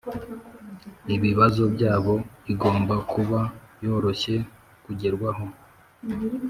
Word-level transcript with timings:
ibibazo 1.15 1.63
byabo 1.75 2.13
igomba 2.51 2.95
kuba 3.11 3.39
yoroshye 3.83 4.35
kugerwaho 4.83 5.45